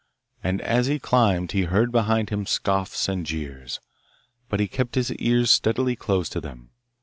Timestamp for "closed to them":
5.95-6.71